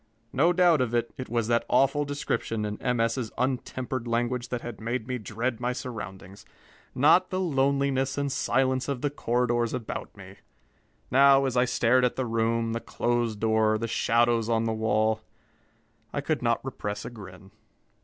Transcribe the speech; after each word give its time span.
No 0.33 0.51
doubt 0.51 0.81
of 0.81 0.95
it, 0.95 1.13
it 1.15 1.29
was 1.29 1.47
that 1.47 1.63
awful 1.69 2.05
description 2.05 2.65
in 2.65 2.81
M. 2.81 2.99
S.'s 2.99 3.31
untempered 3.37 4.07
language 4.07 4.49
that 4.49 4.61
had 4.61 4.81
made 4.81 5.07
me 5.07 5.19
dread 5.19 5.59
my 5.59 5.73
surroundings, 5.73 6.43
not 6.95 7.29
the 7.29 7.39
loneliness 7.39 8.17
and 8.17 8.31
silence 8.31 8.87
of 8.87 9.01
the 9.01 9.11
corridors 9.11 9.75
about 9.75 10.17
me. 10.17 10.37
Now, 11.11 11.45
as 11.45 11.55
I 11.55 11.65
stared 11.65 12.03
at 12.03 12.15
the 12.15 12.25
room, 12.25 12.73
the 12.73 12.79
closed 12.79 13.39
door, 13.39 13.77
the 13.77 13.87
shadows 13.87 14.49
on 14.49 14.63
the 14.63 14.73
wall, 14.73 15.21
I 16.11 16.19
could 16.19 16.41
not 16.41 16.65
repress 16.65 17.05
a 17.05 17.11
grin. 17.11 17.51